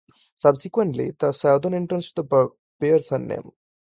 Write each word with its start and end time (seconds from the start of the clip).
Subsequently, 0.35 1.11
the 1.11 1.31
southern 1.31 1.75
entrance 1.75 2.07
to 2.11 2.23
the 2.23 2.23
park 2.27 2.53
bears 2.79 3.09
her 3.09 3.19
name. 3.19 3.51